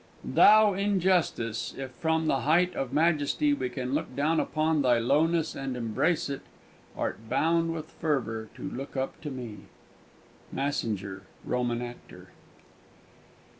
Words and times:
"Thou 0.25 0.73
in 0.73 0.99
justice, 0.99 1.75
If 1.77 1.91
from 1.91 2.25
the 2.25 2.39
height 2.39 2.73
of 2.73 2.91
majesty 2.91 3.53
we 3.53 3.69
can 3.69 3.93
Look 3.93 4.15
down 4.15 4.39
upon 4.39 4.81
thy 4.81 4.97
lowness 4.97 5.53
and 5.53 5.77
embrace 5.77 6.27
it, 6.27 6.41
Art 6.97 7.29
bound 7.29 7.71
with 7.71 7.91
fervour 7.91 8.49
to 8.55 8.67
look 8.67 8.97
up 8.97 9.21
to 9.21 9.29
me." 9.29 9.57
MASSINGER, 10.51 11.21
_Roman 11.47 11.83
Actor. 11.87 12.29